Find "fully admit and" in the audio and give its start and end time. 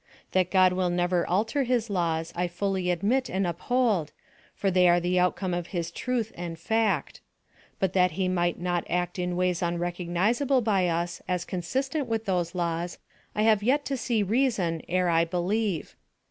2.47-3.45